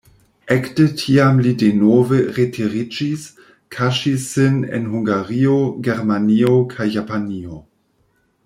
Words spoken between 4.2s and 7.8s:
sin en Hungario, Germanio kaj Japanio.